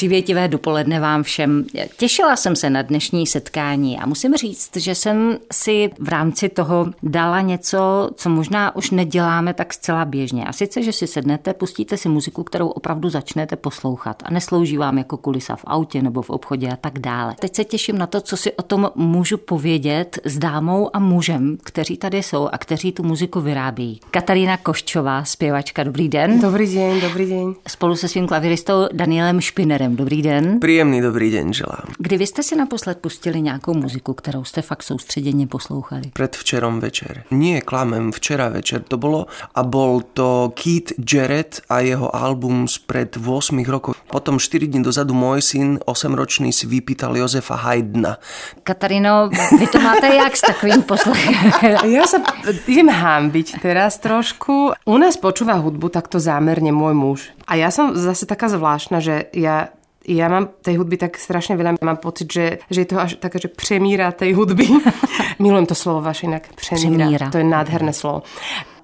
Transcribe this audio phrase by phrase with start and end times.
[0.00, 1.64] Přívětivé dopoledne vám všem.
[1.96, 6.86] Těšila jsem se na dnešní setkání a musím říct, že jsem si v rámci toho
[7.02, 10.44] dala něco, co možná už neděláme tak zcela běžně.
[10.44, 14.98] A sice, že si sednete, pustíte si muziku, kterou opravdu začnete poslouchat a neslouží vám
[14.98, 17.34] jako kulisa v autě nebo v obchodě a tak dále.
[17.40, 21.56] Teď se těším na to, co si o tom můžu povědět s dámou a mužem,
[21.62, 24.00] kteří tady jsou a kteří tu muziku vyrábí.
[24.10, 26.40] Katarína Koščová, zpěvačka, dobrý den.
[26.40, 27.54] Dobrý den, dobrý den.
[27.68, 29.96] Spolu se svým klaviristou Danielem Špinerem Markem.
[29.96, 30.60] Dobrý den.
[30.60, 31.84] Příjemný dobrý den želám.
[31.98, 36.02] Kdy vy jste si naposled pustili nějakou muziku, kterou jste fakt soustředěně poslouchali?
[36.12, 37.22] Před včerom večer.
[37.30, 42.78] Nie klamem, včera večer to bylo a bol to Keith Jarrett a jeho album z
[42.78, 43.96] pred 8 rokov.
[44.10, 48.16] Potom 4 dní dozadu môj syn, 8-ročný, si vypýtal Josefa Haydna.
[48.62, 51.52] Katarino, vy to máte jak s takovým poslechem?
[51.96, 52.18] ja sa
[52.66, 54.74] idem hámbiť teraz trošku.
[54.86, 57.18] U nás počúva hudbu takto zámerne môj muž.
[57.46, 59.74] A ja som zase taká zvláštna, že ja
[60.16, 61.78] ja mám tej hudby tak strašne veľa.
[61.78, 64.66] Mám pocit, že, že je to až také, že přemíra tej hudby.
[65.42, 66.48] Milujem to slovo vaše inak.
[66.54, 67.06] Přemíra.
[67.06, 67.26] přemíra.
[67.30, 68.22] To je nádherné slovo.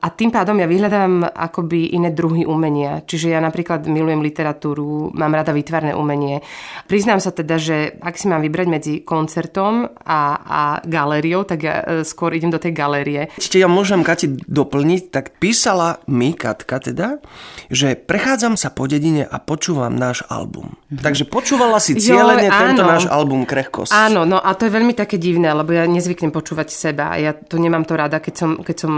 [0.06, 3.02] A tým pádom ja vyhľadám akoby iné druhy umenia.
[3.02, 6.46] Čiže ja napríklad milujem literatúru, mám rada výtvarné umenie.
[6.86, 11.74] Priznám sa teda, že ak si mám vybrať medzi koncertom a, a galériou, tak ja
[11.82, 13.32] e, skôr idem do tej galérie.
[13.34, 17.18] Čiže ja môžem Kati doplniť, tak písala mi Katka teda,
[17.72, 20.78] že prechádzam sa po dedine a počúvam náš album.
[20.86, 21.02] Mm-hmm.
[21.02, 23.90] Takže počúvala si cieľene tento náš album Krehkosť.
[23.90, 27.18] Áno, no a to je veľmi také divné, lebo ja nezvyknem počúvať seba.
[27.18, 28.92] Ja to nemám to rada, keď som, keď som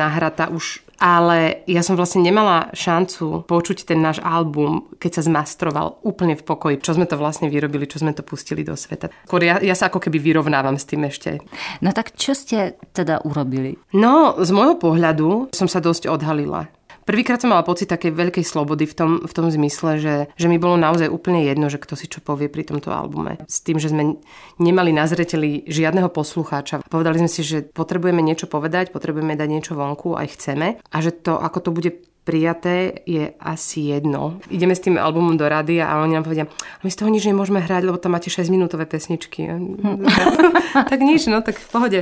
[0.00, 6.00] nahratá už ale ja som vlastne nemala šancu počuť ten náš album, keď sa zmastroval
[6.06, 9.10] úplne v pokoji, čo sme to vlastne vyrobili, čo sme to pustili do sveta.
[9.26, 11.42] Skôr ja, ja sa ako keby vyrovnávam s tým ešte.
[11.82, 13.76] No tak čo ste teda urobili?
[13.92, 16.70] No, z môjho pohľadu som sa dosť odhalila.
[17.04, 20.56] Prvýkrát som mala pocit takej veľkej slobody v tom, v tom zmysle, že, že mi
[20.56, 23.40] bolo naozaj úplne jedno, že kto si čo povie pri tomto albume.
[23.44, 24.16] S tým, že sme
[24.56, 26.80] nemali na zreteli žiadneho poslucháča.
[26.88, 30.80] Povedali sme si, že potrebujeme niečo povedať, potrebujeme dať niečo vonku, aj chceme.
[30.80, 31.90] A že to, ako to bude
[32.24, 34.40] prijaté je asi jedno.
[34.48, 36.48] Ideme s tým albumom do rady a oni nám povedia,
[36.80, 39.44] my z toho nič nemôžeme hrať, lebo tam máte 6 minútové pesničky.
[40.90, 42.00] tak nič, no tak v pohode.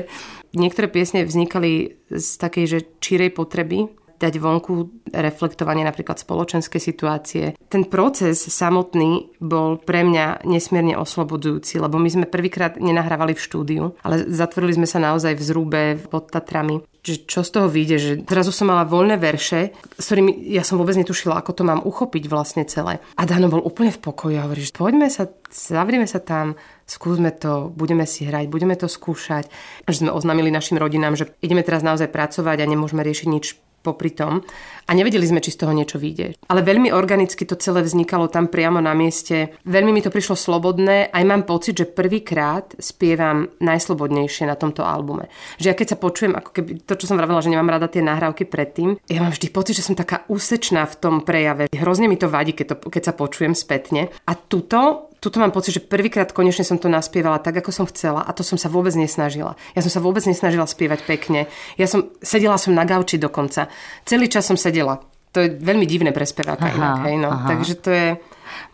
[0.54, 3.90] Niektoré piesne vznikali z takej, že čírej potreby,
[4.22, 7.58] dať vonku reflektovanie napríklad spoločenské situácie.
[7.66, 13.84] Ten proces samotný bol pre mňa nesmierne oslobodzujúci, lebo my sme prvýkrát nenahrávali v štúdiu,
[14.06, 18.12] ale zatvorili sme sa naozaj v zrúbe pod Tatrami že čo z toho vyjde, že
[18.22, 22.30] zrazu som mala voľné verše, s ktorými ja som vôbec netušila, ako to mám uchopiť
[22.30, 23.02] vlastne celé.
[23.18, 26.54] A Dano bol úplne v pokoji a hovorí, že poďme sa, zavrieme sa tam,
[26.86, 29.50] skúsme to, budeme si hrať, budeme to skúšať.
[29.90, 33.46] Že sme oznámili našim rodinám, že ideme teraz naozaj pracovať a nemôžeme riešiť nič
[33.82, 34.40] popri tom
[34.86, 36.38] a nevedeli sme, či z toho niečo vyjde.
[36.48, 39.58] Ale veľmi organicky to celé vznikalo tam priamo na mieste.
[39.66, 45.28] Veľmi mi to prišlo slobodné, aj mám pocit, že prvýkrát spievam najslobodnejšie na tomto albume.
[45.58, 48.00] Že ja keď sa počujem, ako keby to, čo som vravela, že nemám rada tie
[48.00, 51.66] nahrávky predtým, ja mám vždy pocit, že som taká úsečná v tom prejave.
[51.74, 54.08] Hrozne mi to vadí, keď, to, keď sa počujem spätne.
[54.24, 58.26] A tuto tuto mám pocit, že prvýkrát konečne som to naspievala tak, ako som chcela
[58.26, 59.54] a to som sa vôbec nesnažila.
[59.78, 61.46] Ja som sa vôbec nesnažila spievať pekne.
[61.78, 63.70] Ja som, sedela som na gauči dokonca.
[64.02, 64.98] Celý čas som sedela.
[65.32, 66.96] To je veľmi divné pre speváka aha, inak.
[67.06, 67.30] Hej, no.
[67.46, 68.06] Takže to je...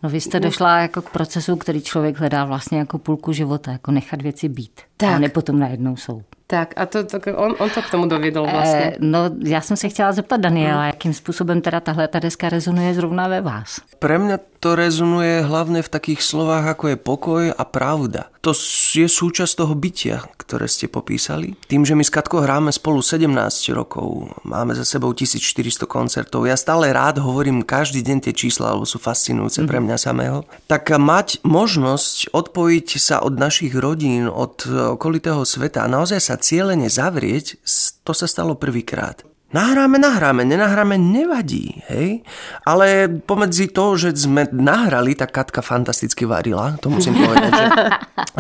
[0.02, 3.90] No vy jste došla jako k procesu, který člověk hledá vlastně jako půlku života, jako
[3.90, 4.80] nechat věci být.
[4.96, 5.10] Tak.
[5.10, 6.22] A ne potom najednou jsou.
[6.46, 8.80] Tak a to, to, on, on to k tomu dovedl vlastně.
[8.80, 10.86] E, no já jsem se chtěla zeptat Daniela, hmm.
[10.86, 13.80] jakým způsobem teda tahle ta deska rezonuje zrovna ve vás?
[13.98, 18.30] Pre mňa to rezonuje hlavne v takých slovách ako je pokoj a pravda.
[18.42, 18.54] To
[18.96, 21.54] je súčasť toho bytia, ktoré ste popísali.
[21.68, 23.28] Tým, že my s Katkou hráme spolu 17
[23.76, 28.88] rokov, máme za sebou 1400 koncertov, ja stále rád hovorím každý deň tie čísla, lebo
[28.88, 29.70] sú fascinujúce mm-hmm.
[29.70, 34.64] pre mňa samého, tak mať možnosť odpojiť sa od našich rodín, od
[34.96, 37.60] okolitého sveta a naozaj sa cieľene zavrieť,
[38.00, 39.27] to sa stalo prvýkrát.
[39.48, 42.20] Nahráme, nahráme, nenahráme, nevadí, hej?
[42.68, 47.66] Ale pomedzi to, že sme nahrali, tak Katka fantasticky varila, to musím povedať, že,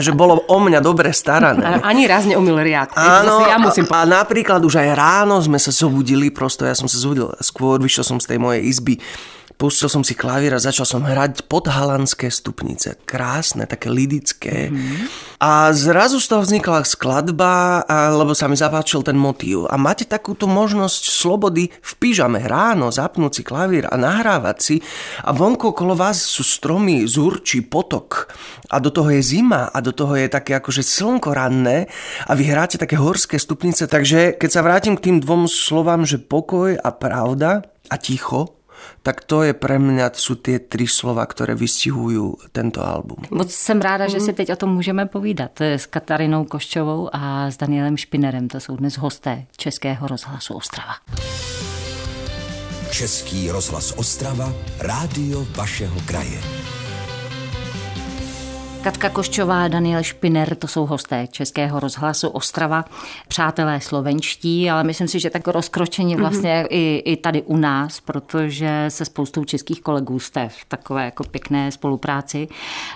[0.04, 1.80] že bolo o mňa dobre starané.
[1.80, 2.92] Ani raz neumil riad.
[2.92, 6.84] Áno, ja musím a, a napríklad už aj ráno sme sa zobudili, prosto ja som
[6.84, 9.00] sa zobudil skôr, vyšiel som z tej mojej izby
[9.58, 12.94] Pustil som si klavír a začal som hrať podhalanské stupnice.
[13.02, 14.70] Krásne, také lidické.
[14.70, 15.27] Mm-hmm.
[15.38, 19.70] A zrazu z toho vznikla skladba, lebo sa mi zapáčil ten motív.
[19.70, 24.76] A máte takúto možnosť slobody v pyžame ráno zapnúť si klavír a nahrávať si
[25.22, 28.34] a vonko okolo vás sú stromy, zúrči, potok
[28.66, 31.86] a do toho je zima a do toho je také akože slnko ranné
[32.26, 33.86] a vy hráte také horské stupnice.
[33.86, 38.57] Takže keď sa vrátim k tým dvom slovám, že pokoj a pravda a ticho,
[39.02, 43.16] tak to je pre mňa, sú tie tri slova, které vystihují tento album.
[43.30, 47.56] Moc jsem ráda, že si teď o tom můžeme povídat s Katarinou Koščovou a s
[47.56, 48.48] Danielem Špinerem.
[48.48, 50.94] To jsou dnes hosté Českého rozhlasu Ostrava.
[52.90, 56.67] Český rozhlas Ostrava, rádio vašeho kraje.
[58.78, 62.84] Katka Koščová, Daniel Špiner, to jsou hosté Českého rozhlasu Ostrava,
[63.28, 66.22] přátelé slovenští, ale myslím si, že tak rozkročení mhm.
[66.22, 66.66] vlastně mm-hmm.
[66.70, 71.72] i, i tady u nás, protože se spoustou českých kolegů jste v takové jako pěkné
[71.72, 72.48] spolupráci.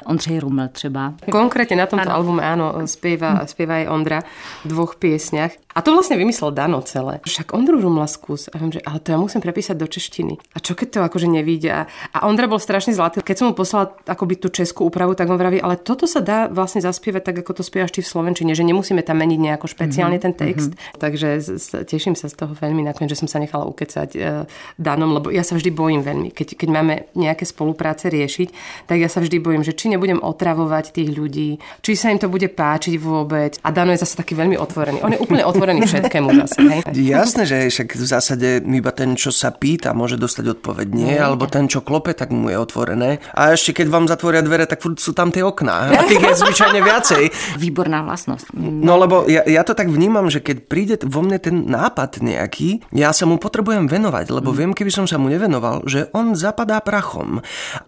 [0.07, 1.15] Ondřej Rumel třeba.
[1.31, 2.17] Konkrétně na tomto ano.
[2.17, 4.21] albume, áno, spieva, spieva aj Ondra
[4.65, 5.51] v dvoch piesňach.
[5.73, 7.25] A to vlastne vymyslel Dano celé.
[7.25, 8.53] Však Ondru Rumla skús.
[8.53, 10.37] A viem, že ale to ja musím prepísať do češtiny.
[10.53, 11.73] A čo keď to akože nevíde?
[12.13, 13.25] A Ondra bol strašne zlatý.
[13.25, 16.51] Keď som mu poslala akoby tú českú úpravu, tak on vraví, ale toto sa dá
[16.51, 20.19] vlastne zaspievať tak, ako to spievaš ty v Slovenčine, že nemusíme tam meniť nejako špeciálne
[20.19, 20.37] mm-hmm.
[20.37, 20.73] ten text.
[20.75, 20.99] Mm-hmm.
[20.99, 21.29] Takže
[21.87, 24.45] teším sa z toho veľmi nakoniec, že som sa nechala ukecať uh,
[24.77, 26.29] Danom, lebo ja sa vždy bojím veľmi.
[26.35, 28.49] Keď, keď máme nejaké spolupráce riešiť,
[28.91, 32.33] tak ja sa vždy bojím, že či nebudem otravovať tých ľudí, či sa im to
[32.33, 33.59] bude páčiť vôbec.
[33.63, 35.03] A Dano je zase taký veľmi otvorený.
[35.03, 36.59] On je úplne otvorený všetkému zase.
[36.59, 36.81] Hej?
[36.93, 41.47] Jasné, že však v zásade iba ten, čo sa pýta, môže dostať odpoveď nie, alebo
[41.47, 43.23] ten, čo klope, tak mu je otvorené.
[43.37, 45.95] A ešte keď vám zatvoria dvere, tak sú tam tie okná.
[45.95, 47.23] A tých je zvyčajne viacej.
[47.63, 48.51] Výborná vlastnosť.
[48.59, 52.83] No lebo ja, ja to tak vnímam, že keď príde vo mne ten nápad nejaký,
[52.91, 54.57] ja sa mu potrebujem venovať, lebo mm.
[54.59, 57.39] viem, keby som sa mu nevenoval, že on zapadá prachom.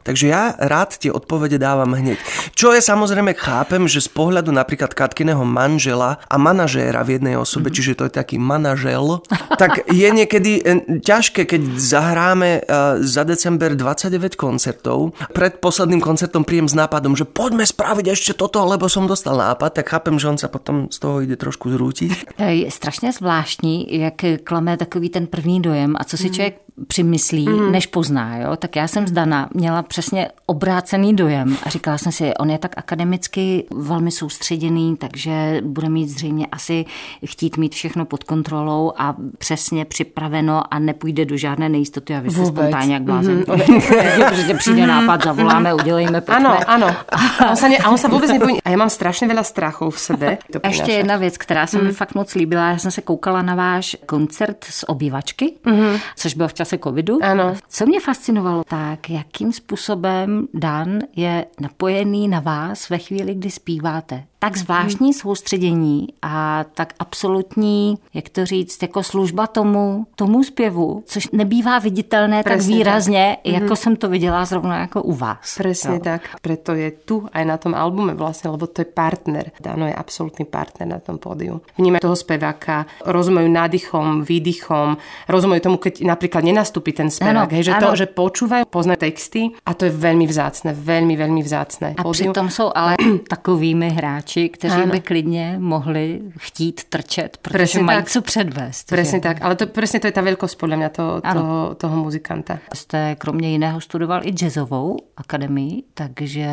[0.07, 2.23] Takže ja rád tie odpovede dávam hneď.
[2.55, 7.65] Čo je samozrejme chápem, že z pohľadu napríklad Katkiného manžela a manažéra v jednej osobe
[7.65, 9.25] sebe, čiže to je taký manažel,
[9.57, 12.63] tak je niekedy eh, ťažké, keď zahráme eh,
[13.01, 15.17] za december 29 koncertov.
[15.33, 19.81] Pred posledným koncertom príjem s nápadom, že poďme spraviť ešte toto, lebo som dostal nápad,
[19.81, 22.39] tak chápem, že on sa potom z toho ide trošku zrútiť.
[22.65, 26.35] Je strašně zvláštní, jak klame takový ten první dojem a co si mhm.
[26.35, 27.73] člověk přimyslí, mm.
[27.73, 28.37] než pozná.
[28.37, 28.57] Jo?
[28.57, 32.73] Tak já jsem zdana měla přesně obrácený dojem a říkala jsem si, on je tak
[32.77, 36.85] akademicky velmi soustředěný, takže bude mít zřejmě asi
[37.27, 42.31] chtít mít všechno pod kontrolou a přesně připraveno a nepůjde do žádné nejistoty a vy
[42.31, 43.45] jste spontánně jak blázen.
[43.55, 44.47] Mm-hmm.
[44.47, 46.49] že přijde nápad, zavoláme, udělejme, pojďme.
[46.49, 46.97] Ano, ano.
[47.39, 48.63] A on sa, ne, a on sa vůbec nebojí.
[48.65, 50.39] A já mám strašně veľa strachů v sebe.
[50.53, 51.85] To Ještě jedna věc, která se mm.
[51.85, 52.71] mi fakt moc líbila.
[52.71, 55.97] Já jsem se koukala na váš koncert z obývačky, mm.
[56.17, 57.19] což byl v čase covidu.
[57.23, 57.55] Ano.
[57.69, 64.25] Co mě fascinovalo, tak jakým způsobem Dan je napojený na vás ve chvíli, kdy zpíváte
[64.45, 71.29] tak zvláštní soustředění a tak absolutní, jak to říct, jako služba tomu, tomu zpěvu, což
[71.33, 73.53] nebývá viditelné Presne tak výrazně, tak.
[73.53, 73.77] jako mm-hmm.
[73.77, 75.55] jsem to viděla zrovna jako u vás.
[75.57, 76.01] Presne jo.
[76.05, 76.23] tak.
[76.43, 79.51] Preto je tu aj na tom albume vlastne, lebo to je partner.
[79.61, 81.65] Dano je absolútny partner na tom pódiu.
[81.79, 87.73] Vníma toho speváka, rozumejú nádychom, výdychom, rozumejú tomu, keď napríklad nenastúpi ten spevák, hej, že
[87.81, 87.81] ano.
[87.81, 91.89] to, že počúvajú, poznajú texty a to je veľmi vzácne, veľmi, veľmi vzácne.
[91.97, 92.33] A pódium.
[92.37, 92.95] přitom jsou ale
[93.35, 94.93] takovými hráči, hráči, kteří ano.
[94.93, 98.11] by klidně mohli chtít trčet, protože presne mají tak.
[98.11, 98.89] co předvést.
[98.89, 99.23] Presne že?
[99.23, 102.59] tak, ale to, presne to je ta veľkosť podľa mňa toho, toho, toho muzikanta.
[102.75, 106.49] Jste kromě jiného studoval i jazzovou akademii, takže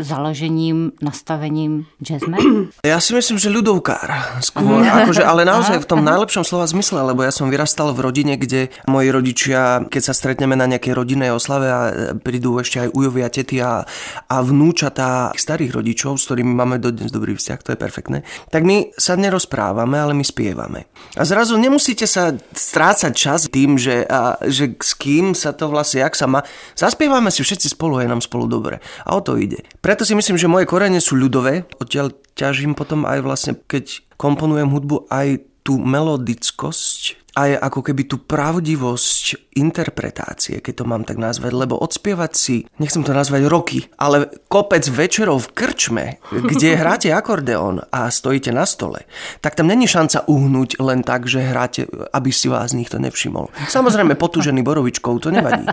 [0.00, 2.38] založením, nastavením jazzme?
[2.82, 7.22] Ja si myslím, že ľudovkár skôr, akože, ale naozaj v tom najlepšom slova zmysle, lebo
[7.22, 11.66] ja som vyrastal v rodine, kde moji rodičia, keď sa stretneme na nejakej rodinnej oslave
[11.70, 11.80] a
[12.18, 13.86] prídu ešte aj ujovia, tety a,
[14.26, 18.18] a vnúčatá starých rodičov, s ktorými máme dodnes dobrý vzťah, to je perfektné,
[18.54, 20.86] tak my sa nerozprávame, ale my spievame.
[21.18, 26.06] A zrazu nemusíte sa strácať čas tým, že, a, že s kým sa to vlastne,
[26.06, 26.46] jak sa má.
[26.78, 28.78] Zaspievame si všetci spolu, je nám spolu dobre.
[29.02, 29.66] A o to ide.
[29.82, 34.70] Preto si myslím, že moje korene sú ľudové, odtiaľ ťažím potom aj vlastne, keď komponujem
[34.70, 41.52] hudbu, aj tú melodickosť, aj ako keby tú pravdivosť interpretácie, keď to mám tak nazvať,
[41.52, 47.84] lebo odspievať si, nechcem to nazvať roky, ale kopec večerov v krčme, kde hráte akordeón
[47.92, 49.04] a stojíte na stole,
[49.44, 53.52] tak tam není šanca uhnúť len tak, že hráte, aby si vás nikto nevšimol.
[53.68, 55.68] Samozrejme, potúžený borovičkou, to nevadí.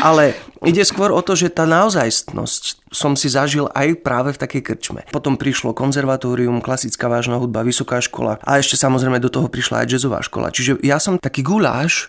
[0.00, 4.62] Ale ide skôr o to, že tá naozajstnosť som si zažil aj práve v takej
[4.62, 5.00] krčme.
[5.08, 9.96] Potom prišlo konzervatórium, klasická vážna hudba, vysoká škola a ešte samozrejme do toho prišla aj
[9.96, 10.52] jazzová škola.
[10.52, 12.06] Čiže ja som taký guláš,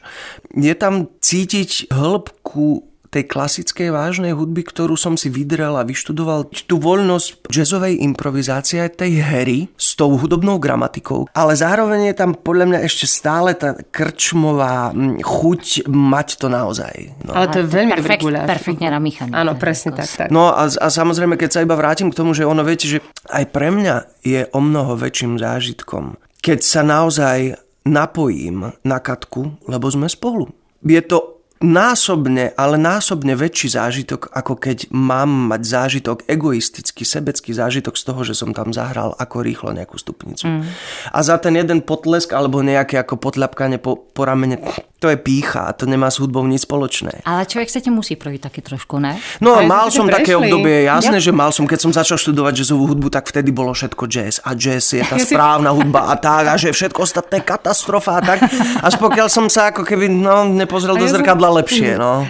[0.53, 6.81] je tam cítiť hĺbku tej klasickej vážnej hudby, ktorú som si vydrel a vyštudoval, tú
[6.81, 12.79] voľnosť jazzovej improvizácie tej hry s tou hudobnou gramatikou, ale zároveň je tam podľa mňa
[12.81, 14.89] ešte stále tá krčmová
[15.21, 17.13] chuť mať to naozaj.
[17.21, 17.37] No.
[17.37, 19.31] Ale to je veľmi Perfekt, dobrý Perfektne namíchané.
[19.37, 20.27] Áno, presne tak, tak.
[20.33, 22.97] No a, a samozrejme, keď sa iba vrátim k tomu, že ono viete, že
[23.29, 29.85] aj pre mňa je o mnoho väčším zážitkom, keď sa naozaj napojím na Katku, lebo
[29.91, 30.51] sme spolu.
[30.83, 31.32] Je to
[31.63, 38.21] násobne, ale násobne väčší zážitok, ako keď mám mať zážitok, egoistický, sebecký zážitok z toho,
[38.27, 40.43] že som tam zahral ako rýchlo nejakú stupnicu.
[40.43, 40.67] Mm.
[41.15, 44.59] A za ten jeden potlesk alebo nejaké ako potľapkanie po, po ramene,
[44.99, 47.23] to je pícha, to nemá s hudbou nič spoločné.
[47.23, 49.15] Ale človek sa ti musí projít taky trošku, ne?
[49.39, 51.25] No a mal som také obdobie, jasné, ja.
[51.27, 54.51] že mal som, keď som začal študovať jazzovú hudbu, tak vtedy bolo všetko jazz a
[54.51, 58.39] jazz je tá správna hudba a tak a že všetko ostatné katastrofa a tak.
[58.83, 62.27] Až pokiaľ som sa ako keby no, nepozrel do zrkadla lepšie, no.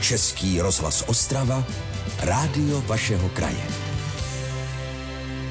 [0.00, 1.64] Český rozhlas Ostrava,
[2.20, 3.83] rádio vašeho kraje.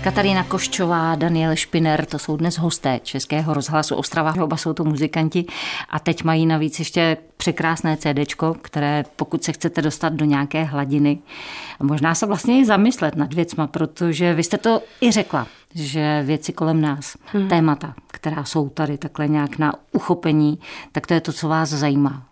[0.04, 5.46] Katarína Koščová, Daniel Špiner, to jsou dnes hosté Českého rozhlasu Ostrava, oba jsou to muzikanti
[5.90, 11.20] a teď mají navíc ještě překrásné CD, které pokud se chcete dostat do nějaké hladiny,
[11.84, 16.54] možná se vlastně i zamyslet nad věcma, protože vy jste to i řekla, že věci
[16.54, 17.48] kolem nás, hmm.
[17.48, 20.60] témata, která jsou tady takhle nějak na uchopení,
[20.92, 22.24] tak to je to, co vás zajímá.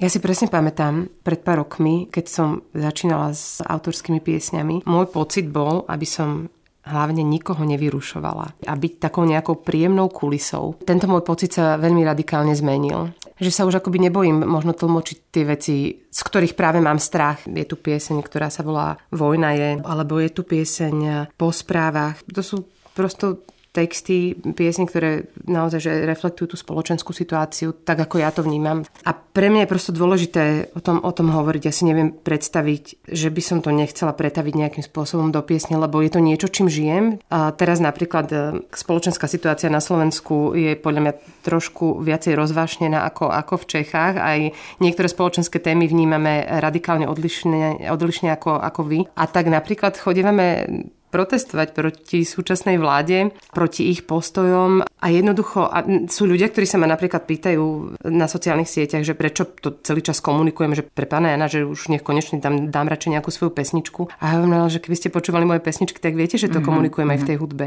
[0.00, 5.44] Ja si presne pamätám, pred pár rokmi, keď som začínala s autorskými piesňami, môj pocit
[5.52, 6.48] bol, aby som
[6.84, 10.80] hlavne nikoho nevyrušovala a byť takou nejakou príjemnou kulisou.
[10.82, 13.12] Tento môj pocit sa veľmi radikálne zmenil.
[13.40, 17.48] Že sa už akoby nebojím možno tlmočiť tie veci, z ktorých práve mám strach.
[17.48, 22.20] Je tu pieseň, ktorá sa volá Vojna je, alebo je tu pieseň Po správach.
[22.36, 28.34] To sú prosto texty, piesne, ktoré naozaj že reflektujú tú spoločenskú situáciu, tak ako ja
[28.34, 28.82] to vnímam.
[29.06, 31.62] A pre mňa je prosto dôležité o tom, o tom hovoriť.
[31.70, 36.02] Ja si neviem predstaviť, že by som to nechcela pretaviť nejakým spôsobom do piesne, lebo
[36.02, 37.22] je to niečo, čím žijem.
[37.30, 38.36] A teraz napríklad e,
[38.74, 41.14] spoločenská situácia na Slovensku je podľa mňa
[41.46, 44.14] trošku viacej rozvášnená ako, ako v Čechách.
[44.18, 44.40] Aj
[44.82, 49.00] niektoré spoločenské témy vnímame radikálne odlišne, odlišne ako, ako vy.
[49.14, 50.66] A tak napríklad chodívame
[51.10, 56.86] protestovať proti súčasnej vláde, proti ich postojom a jednoducho a sú ľudia, ktorí sa ma
[56.86, 61.50] napríklad pýtajú na sociálnych sieťach, že prečo to celý čas komunikujem, že pre pána Jana,
[61.50, 64.06] že už nech konečne dám, dám radšej nejakú svoju pesničku.
[64.22, 66.68] A ja hovorím, že keby ste počúvali moje pesničky, tak viete, že to mm-hmm.
[66.68, 67.42] komunikujem aj v tej mhm.
[67.42, 67.66] hudbe.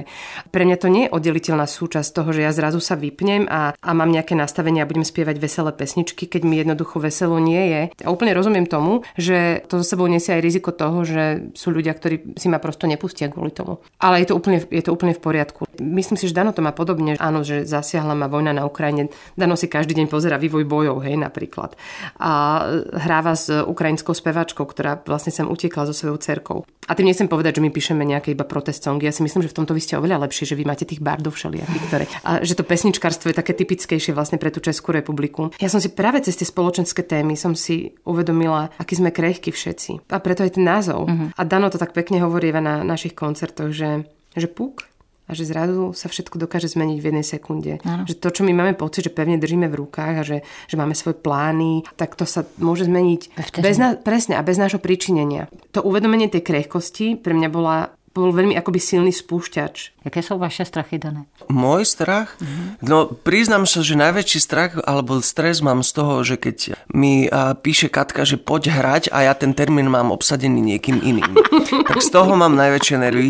[0.50, 3.90] Pre mňa to nie je oddeliteľná súčasť toho, že ja zrazu sa vypnem a, a
[3.92, 7.82] mám nejaké nastavenie a budem spievať veselé pesničky, keď mi jednoducho veselo nie je.
[8.06, 11.98] A úplne rozumiem tomu, že to so sebou nesie aj riziko toho, že sú ľudia,
[11.98, 13.82] ktorí si ma prosto nepustia kvôli tomu.
[13.98, 15.66] Ale je to úplne, je to úplne v poriadku.
[15.82, 17.18] Myslím si, že Dano to má podobne.
[17.18, 19.10] Áno, že zasiahla ma vojna na Ukrajine.
[19.34, 21.74] Dano si každý deň pozera vývoj bojov, hej, napríklad.
[22.22, 22.62] A
[22.94, 26.60] hráva s ukrajinskou spevačkou, ktorá vlastne sem utiekla so svojou cerkou.
[26.84, 29.08] A tým nechcem povedať, že my píšeme nejaké iba protest songy.
[29.08, 31.32] Ja si myslím, že v tomto vy ste oveľa lepšie, že vy máte tých bardov
[31.32, 32.06] všelijakých, ktoré...
[32.28, 35.56] A že to pesničkarstvo je také typickejšie vlastne pre tú Českú republiku.
[35.64, 40.12] Ja som si práve cez tie spoločenské témy som si uvedomila, aký sme krehky všetci.
[40.12, 41.08] A preto aj ten názov.
[41.08, 41.32] Uh-huh.
[41.32, 44.04] A Dano to tak pekne hovorí na našich koncertoch, že,
[44.36, 44.92] že puk
[45.24, 47.80] a že zrazu sa všetko dokáže zmeniť v jednej sekunde.
[47.88, 48.04] Ano.
[48.04, 50.38] Že to, čo my máme pocit, že pevne držíme v rukách a že,
[50.68, 54.84] že máme svoje plány, tak to sa môže zmeniť bez na, presne a bez nášho
[54.84, 55.48] príčinenia.
[55.72, 60.06] To uvedomenie tej krehkosti pre mňa bola bol veľmi akoby silný spúšťač.
[60.06, 61.26] Jaké sú vaše strachy, Dané?
[61.50, 62.38] Môj strach?
[62.38, 62.86] Mm-hmm.
[62.86, 67.58] No priznám sa, že najväčší strach alebo stres mám z toho, že keď mi a,
[67.58, 71.34] píše Katka, že poď hrať a ja ten termín mám obsadený niekým iným.
[71.90, 73.30] tak z toho mám najväčšie nervy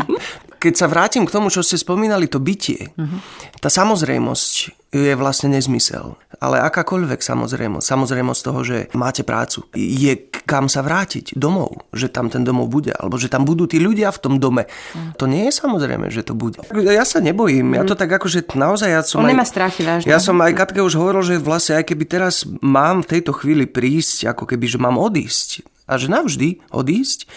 [0.64, 3.20] keď sa vrátim k tomu, čo ste spomínali, to bytie, uh-huh.
[3.60, 6.14] tá samozrejmosť je vlastne nezmysel.
[6.38, 12.28] Ale akákoľvek samozrejmosť, samozrejmosť toho, že máte prácu, je kam sa vrátiť domov, že tam
[12.28, 14.68] ten domov bude, alebo že tam budú tí ľudia v tom dome.
[14.68, 15.16] Uh-huh.
[15.18, 16.60] To nie je samozrejme, že to bude.
[16.70, 17.82] Ja sa nebojím, uh-huh.
[17.82, 19.24] ja to tak že naozaj ja som...
[19.24, 20.06] On aj, nemá strachy, vážne.
[20.06, 23.64] Ja som aj Katke už hovoril, že vlastne aj keby teraz mám v tejto chvíli
[23.66, 27.28] prísť, ako keby, že mám odísť, a že navždy odísť,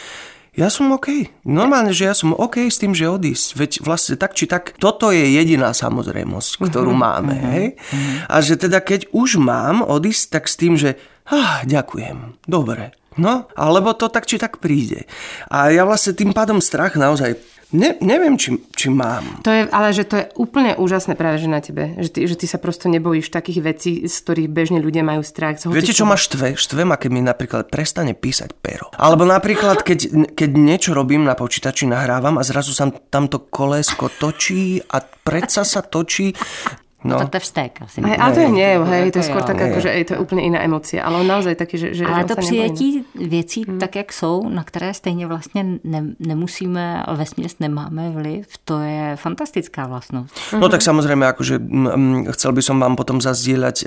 [0.58, 1.30] ja som OK.
[1.46, 3.48] Normálne, že ja som OK s tým, že odísť.
[3.54, 7.38] Veď vlastne tak či tak, toto je jediná samozrejmosť, ktorú uh-huh, máme.
[7.38, 7.66] Uh-huh, hej?
[7.78, 8.18] Uh-huh.
[8.26, 10.98] A že teda keď už mám odísť, tak s tým, že
[11.30, 12.98] ah, ďakujem, dobre.
[13.18, 15.10] No, alebo to tak či tak príde.
[15.50, 17.38] A ja vlastne tým pádom strach naozaj
[17.76, 19.44] Ne, neviem, či, či mám.
[19.44, 22.00] To je, ale že to je úplne úžasné práve že na tebe.
[22.00, 25.60] Že ty, že ty sa prosto nebojíš takých vecí, z ktorých bežne ľudia majú strach.
[25.68, 26.56] Viete, čo ma štve?
[26.56, 28.88] Štve ma, keď mi napríklad prestane písať pero.
[28.96, 34.80] Alebo napríklad, keď, keď niečo robím na počítači, nahrávam a zrazu sa tamto kolesko točí
[34.88, 36.32] a predsa sa točí
[37.06, 38.02] No, to je vztek asi.
[38.02, 40.42] Aj, ale to je hnev, hej, to je skôr tak, ako, že to je úplně
[40.42, 41.94] iná emoce, ale on naozaj taky, že...
[41.94, 43.80] že ale to přijetí věcí hmm.
[43.80, 49.16] tak, jak jsou, na které stejně vlastně ne, nemusíme, ale vesměs nemáme vliv, to je
[49.16, 50.34] fantastická vlastnost.
[50.58, 51.62] No tak samozrejme, akože
[52.34, 53.86] chcel by som vám potom zazdieľať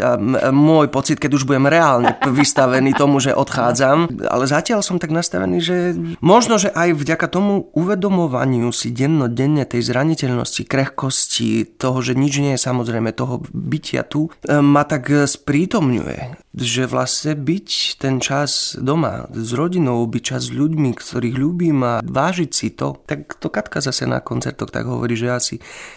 [0.54, 5.58] môj pocit, keď už budem reálne vystavený tomu, že odchádzam, ale zatiaľ som tak nastavený,
[5.58, 5.76] že
[6.22, 12.54] možno, že aj vďaka tomu uvedomovaniu si dennodenne tej zraniteľnosti, krehkosti, toho, že nič nie
[12.54, 18.76] je samozrejme samozrejme toho bytia tu, e, ma tak sprítomňuje, že vlastne byť ten čas
[18.76, 23.48] doma s rodinou, byť čas s ľuďmi, ktorých ľúbim a vážiť si to, tak to
[23.48, 25.56] Katka zase na koncertoch tak hovorí, že asi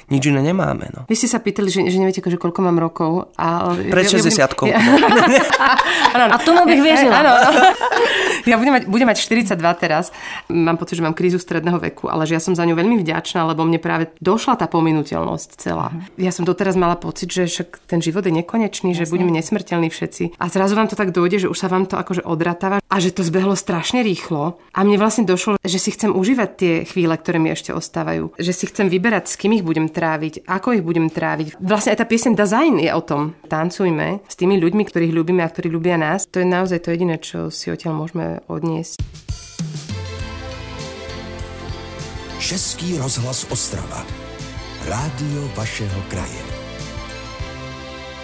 [0.09, 0.89] nič iné nemáme.
[0.95, 1.05] No.
[1.11, 3.33] Vy ste sa pýtali, že, že neviete, že koľko mám rokov.
[3.37, 3.75] A...
[3.75, 4.31] Pred 60
[4.69, 5.43] ja, ja,
[6.33, 7.17] A tomu bych věřila.
[7.19, 7.33] Ano,
[8.43, 10.11] Ja budem mať, budem mať 42 teraz.
[10.51, 13.47] Mám pocit, že mám krízu stredného veku, ale že ja som za ňu veľmi vďačná,
[13.47, 15.95] lebo mne práve došla tá pominuteľnosť celá.
[16.19, 19.05] Ja som doteraz mala pocit, že však ten život je nekonečný, Jasne.
[19.05, 20.39] že budeme nesmrteľní všetci.
[20.39, 23.13] A zrazu vám to tak dojde, že už sa vám to akože odratáva a že
[23.13, 24.61] to zbehlo strašne rýchlo.
[24.73, 28.37] A mne vlastne došlo, že si chcem užívať tie chvíle, ktoré mi ešte ostávajú.
[28.37, 31.57] Že si chcem vyberať, s kým ich budem tráviť, ako ich budem tráviť.
[31.59, 33.33] Vlastne aj tá pieseň Design je o tom.
[33.49, 36.29] Tancujme s tými ľuďmi, ktorých ľúbime a ktorí ľúbia nás.
[36.29, 39.01] To je naozaj to jediné, čo si odtiaľ môžeme odniesť.
[42.43, 44.03] Český rozhlas Ostrava.
[44.83, 46.52] Rádio vašeho kraje.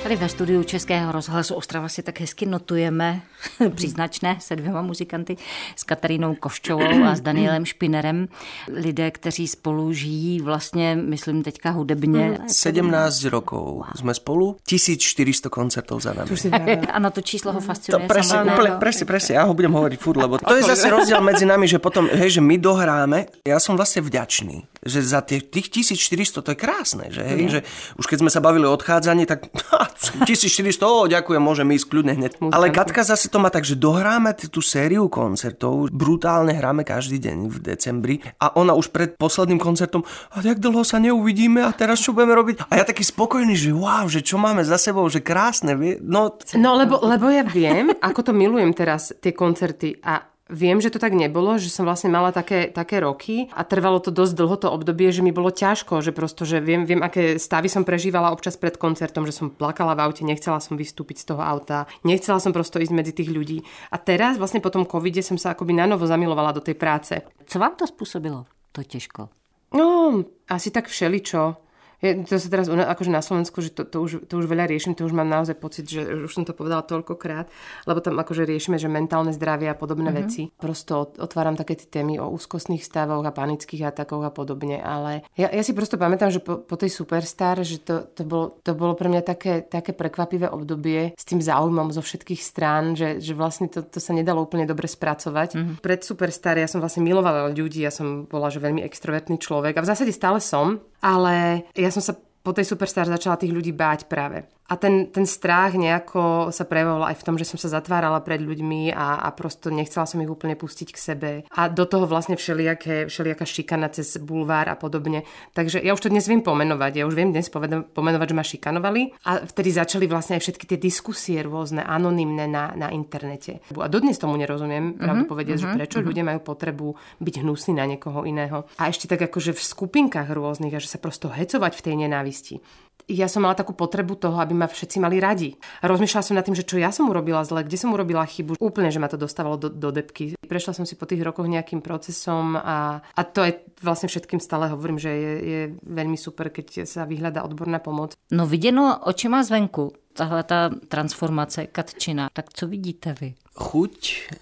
[0.04, 3.22] Tady ve studiu Českého rozhlasu Ostrava si tak hezky notujeme,
[3.76, 5.38] příznačné, se dvěma muzikanty,
[5.76, 8.28] s Katarínou Koščovou a s Danielem Špinerem.
[8.74, 12.38] Lidé, kteří spolu žijí vlastně, myslím teďka hudebně.
[12.48, 13.84] 17 rokov wow.
[13.96, 16.32] jsme spolu, 1400 koncertov za nami.
[16.92, 18.08] ano, to číslo ho fascinuje.
[18.08, 21.20] To presne, úplne, presne, presne, ja ho budem hovoriť furt, lebo to je zase rozdiel
[21.22, 25.52] medzi nami, že potom, hej, že my dohráme, ja som vlastne vďačný, že za tých,
[25.52, 27.50] tých 1400 to je krásne, že, hej, mm.
[27.52, 27.60] že
[28.00, 32.14] už keď sme sa bavili o odchádzaní, tak ha, 1400, oh, ďakujem, môžem ísť kľudne
[32.16, 32.32] hneď.
[32.54, 37.38] Ale Katka zase to má tak, že dohráme tú sériu koncertov, brutálne hráme každý deň
[37.50, 42.00] v decembri a ona už pred posledným koncertom, a jak dlho sa neuvidíme a teraz
[42.00, 42.70] čo budeme robiť?
[42.70, 45.74] A ja taký spokojný, že wow, že čo máme za sebou, že krásne.
[46.06, 50.90] No, no lebo, lebo ja viem, ako to milujem teraz, tie koncerty a Viem, že
[50.90, 54.58] to tak nebolo, že som vlastne mala také, také roky a trvalo to dosť dlho
[54.58, 58.34] to obdobie, že mi bolo ťažko, že prosto, že viem, viem, aké stavy som prežívala
[58.34, 62.42] občas pred koncertom, že som plakala v aute, nechcela som vystúpiť z toho auta, nechcela
[62.42, 63.62] som prosto ísť medzi tých ľudí.
[63.94, 67.22] A teraz vlastne po tom covide som sa akoby nanovo zamilovala do tej práce.
[67.46, 69.30] Co vám to spôsobilo, to ťažko?
[69.78, 70.18] No,
[70.50, 71.69] asi tak všeličo.
[72.00, 74.96] Je, to sa teraz akože na Slovensku, že to, to, už, to už veľa riešim,
[74.96, 77.52] to už mám naozaj pocit, že už som to povedala toľkokrát,
[77.84, 80.28] lebo tam akože riešime, že mentálne zdravie a podobné mm-hmm.
[80.32, 80.48] veci.
[80.56, 85.52] Prosto otváram také tie témy o úzkostných stavoch a panických atakoch a podobne, ale ja,
[85.52, 88.96] ja si prosto pamätám, že po, po tej Superstar, že to, to, bolo, to bolo
[88.96, 93.68] pre mňa také, také prekvapivé obdobie s tým záujmom zo všetkých strán, že, že vlastne
[93.68, 95.50] to, to sa nedalo úplne dobre spracovať.
[95.60, 95.76] Mm-hmm.
[95.84, 99.84] Pred Superstar ja som vlastne milovala ľudí, ja som bola že veľmi extrovertný človek a
[99.84, 104.08] v zásade stále som, ale ja som sa po tej Superstar začala tých ľudí báť
[104.08, 104.48] práve.
[104.70, 108.38] A ten, ten strach nejako sa prejavoval aj v tom, že som sa zatvárala pred
[108.38, 111.32] ľuďmi a, a prosto nechcela som ich úplne pustiť k sebe.
[111.58, 115.26] A do toho vlastne všelijaké, všelijaká šikana cez bulvár a podobne.
[115.58, 117.02] Takže ja už to dnes viem pomenovať.
[117.02, 119.02] Ja už viem dnes pomenovať, že ma šikanovali.
[119.26, 123.66] A vtedy začali vlastne aj všetky tie diskusie rôzne, anonymné na, na internete.
[123.74, 126.10] A dodnes tomu nerozumiem, mm-hmm, pravdu povedať, mm-hmm, že mhm, prečo mm-hmm.
[126.14, 128.70] ľudia majú potrebu byť hnusní na niekoho iného.
[128.78, 132.62] A ešte tak akože v skupinkách rôznych a že sa prosto hecovať v tej nenávisti
[133.08, 135.56] ja som mala takú potrebu toho, aby ma všetci mali radi.
[135.82, 138.60] Rozmýšľala som nad tým, že čo ja som urobila zle, kde som urobila chybu.
[138.60, 140.38] Úplne, že ma to dostávalo do, do depky.
[140.46, 144.70] Prešla som si po tých rokoch nejakým procesom a, a to aj vlastne všetkým stále
[144.70, 148.14] hovorím, že je, je veľmi super, keď sa vyhľadá odborná pomoc.
[148.32, 153.34] No viděno očima zvenku, tahle ta transformace Katčina, tak co vidíte vy?
[153.60, 153.96] Chuť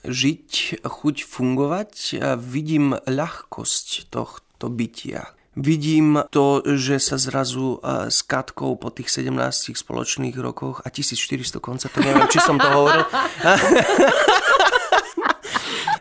[0.06, 8.78] žiť, chuť fungovať a vidím ľahkosť tohto bytia Vidím to, že sa zrazu s Katkou
[8.78, 13.02] po tých 17 spoločných rokoch a 1400 koncertov, neviem, či som to hovoril,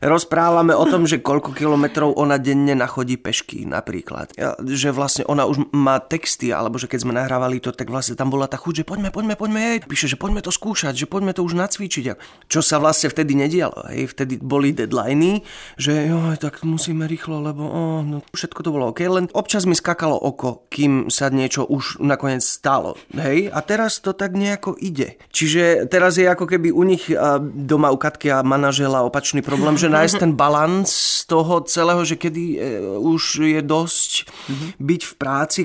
[0.00, 4.35] rozprávame o tom, že koľko kilometrov ona denne nachodí pešky napríklad.
[4.62, 8.32] Že vlastne ona už má texty, alebo že keď sme nahrávali to, tak vlastne tam
[8.32, 9.76] bola tá chuť, že poďme, poďme, poďme, hej.
[9.85, 12.04] Píše, že poďme to skúšať, že poďme to už nacvičiť.
[12.46, 14.09] Čo sa vlastne vtedy nedialo, hej.
[14.11, 15.42] Vtedy boli deadliny,
[15.80, 19.00] že jo, tak musíme rýchlo, lebo oh, no, všetko to bolo OK.
[19.02, 23.48] Len občas mi skakalo oko, kým sa niečo už nakoniec stalo, hej.
[23.50, 25.18] A teraz to tak nejako ide.
[25.32, 27.09] Čiže teraz je ako keby u nich
[27.42, 32.44] doma u Katky a manažela opačný problém, že nájsť ten balans toho celého, že kedy
[32.55, 32.59] e,
[32.99, 34.68] už je dosť mm-hmm.
[34.79, 35.62] byť v práci.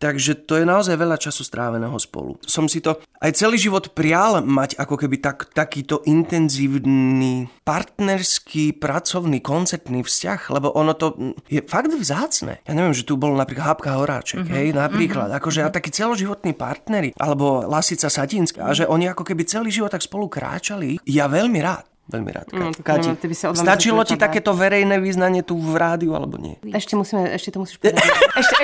[0.00, 2.40] Takže to je naozaj veľa času stráveného spolu.
[2.48, 9.44] Som si to aj celý život prial mať ako keby tak, takýto intenzívny partnerský, pracovný,
[9.44, 12.64] koncertný vzťah, lebo ono to je fakt vzácne.
[12.64, 14.56] Ja neviem, že tu bol napríklad Hápka Horáček, mm-hmm.
[14.56, 15.40] hej, napríklad, mm-hmm.
[15.44, 19.92] akože a takí celoživotní partnery, alebo Lasica Satinská, a že oni ako keby celý život
[19.92, 20.96] tak spolu kráčali.
[21.04, 21.84] Ja veľmi rád.
[22.10, 22.46] Veľmi rád.
[22.50, 26.58] No, Kati, ty by sa stačilo ti takéto verejné význanie tu v rádiu, alebo nie?
[26.74, 28.02] Ešte musíme, ešte to musíš povedať.
[28.34, 28.54] ešte.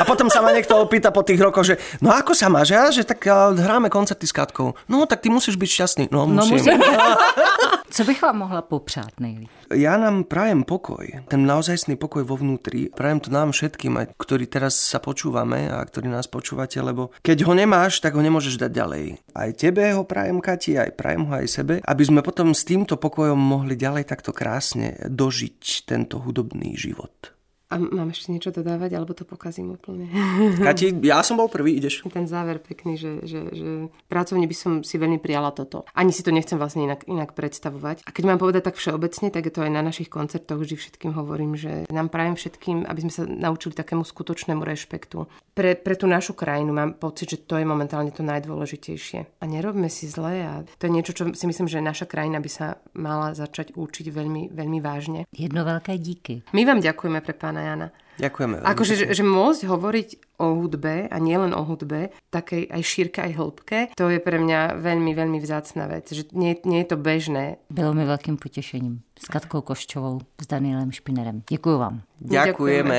[0.00, 2.72] A potom sa ma niekto opýta po tých rokoch, že no ako sa máš?
[2.72, 3.20] Ja, že tak
[3.58, 4.72] hráme koncerty s Katkou.
[4.88, 6.04] No tak ty musíš byť šťastný.
[6.08, 6.80] No, no musím.
[6.80, 6.80] musím.
[7.90, 9.48] Co bych vám mohla popřát nejvíc?
[9.68, 12.88] Ja nám prajem pokoj, ten naozajstný pokoj vo vnútri.
[12.88, 17.44] Prajem to nám všetkým, aj ktorí teraz sa počúvame a ktorí nás počúvate, lebo keď
[17.44, 19.04] ho nemáš, tak ho nemôžeš dať ďalej.
[19.36, 22.94] Aj tebe ho prajem, Kati, aj prajem ho aj sebe, aby sme potom s týmto
[22.94, 27.34] pokojom mohli ďalej takto krásne dožiť tento hudobný život.
[27.68, 30.08] A mám ešte niečo dodávať, alebo to pokazím úplne?
[30.64, 32.00] Kati, ja som bol prvý, ideš.
[32.08, 33.68] Ten záver pekný, že, že, že
[34.08, 35.84] pracovne by som si veľmi prijala toto.
[35.92, 38.08] Ani si to nechcem vlastne inak, inak predstavovať.
[38.08, 41.12] A keď mám povedať tak všeobecne, tak je to aj na našich koncertoch, vždy všetkým
[41.12, 45.28] hovorím, že nám prajem všetkým, aby sme sa naučili takému skutočnému rešpektu.
[45.52, 49.42] Pre, pre tú našu krajinu mám pocit, že to je momentálne to najdôležitejšie.
[49.42, 52.48] A nerobme si zle a to je niečo, čo si myslím, že naša krajina by
[52.48, 55.28] sa mala začať učiť veľmi, veľmi vážne.
[55.34, 56.46] Jedno veľké díky.
[56.56, 57.88] My vám ďakujeme pre pána Jana.
[58.18, 58.66] Ďakujeme.
[58.66, 60.08] Akože, že, že môcť hovoriť
[60.42, 64.74] o hudbe a nielen o hudbe, takej aj šírke, aj hĺbke, to je pre mňa
[64.82, 66.10] veľmi, veľmi vzácna vec.
[66.10, 67.62] Že nie, nie je to bežné.
[67.70, 69.06] Bylo mi veľkým potešením.
[69.14, 71.46] S Katkou Koščovou, s Danielem Špinerem.
[71.46, 72.02] Děkuji vám.
[72.20, 72.98] Ďakujeme.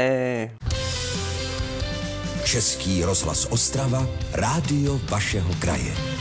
[2.44, 6.19] Český rozhlas Ostrava, rádio vašeho kraje.